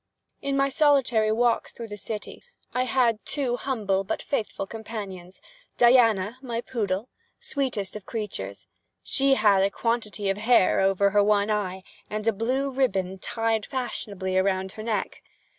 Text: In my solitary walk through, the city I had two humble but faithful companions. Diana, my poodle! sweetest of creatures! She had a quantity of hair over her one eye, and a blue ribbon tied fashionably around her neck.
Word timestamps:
In 0.41 0.57
my 0.57 0.67
solitary 0.67 1.31
walk 1.31 1.69
through, 1.69 1.89
the 1.89 1.95
city 1.95 2.41
I 2.73 2.85
had 2.85 3.23
two 3.23 3.55
humble 3.55 4.03
but 4.03 4.19
faithful 4.23 4.65
companions. 4.65 5.39
Diana, 5.77 6.39
my 6.41 6.59
poodle! 6.61 7.09
sweetest 7.39 7.95
of 7.95 8.07
creatures! 8.07 8.65
She 9.03 9.35
had 9.35 9.61
a 9.61 9.69
quantity 9.69 10.27
of 10.31 10.37
hair 10.39 10.79
over 10.79 11.11
her 11.11 11.23
one 11.23 11.51
eye, 11.51 11.83
and 12.09 12.27
a 12.27 12.33
blue 12.33 12.71
ribbon 12.71 13.19
tied 13.19 13.63
fashionably 13.67 14.39
around 14.39 14.71
her 14.71 14.81
neck. 14.81 15.21